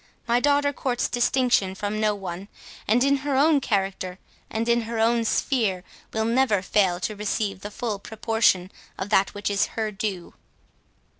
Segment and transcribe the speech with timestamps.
[0.27, 2.47] My daughter courts distinction from no one;
[2.87, 4.17] and in her own character,
[4.49, 9.35] and in her own sphere, will never fail to receive the full proportion of that
[9.35, 10.33] which is her due."